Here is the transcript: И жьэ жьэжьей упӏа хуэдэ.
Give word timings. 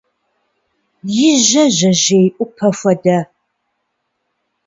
И 1.27 1.29
жьэ 1.45 1.63
жьэжьей 1.75 2.27
упӏа 2.43 2.69
хуэдэ. 2.77 3.17